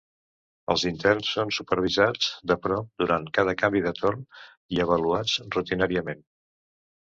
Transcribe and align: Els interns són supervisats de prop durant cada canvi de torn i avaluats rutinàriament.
Els 0.75 0.83
interns 0.91 1.27
són 1.33 1.51
supervisats 1.57 2.29
de 2.51 2.57
prop 2.63 2.89
durant 3.03 3.27
cada 3.39 3.55
canvi 3.63 3.83
de 3.89 3.93
torn 4.01 4.25
i 4.79 4.83
avaluats 4.87 5.37
rutinàriament. 5.59 6.27